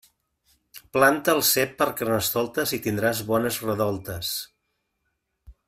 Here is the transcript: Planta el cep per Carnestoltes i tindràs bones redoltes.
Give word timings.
Planta 0.95 1.35
el 1.37 1.41
cep 1.49 1.75
per 1.81 1.87
Carnestoltes 1.99 2.73
i 2.79 2.81
tindràs 2.87 3.21
bones 3.29 3.61
redoltes. 3.67 4.33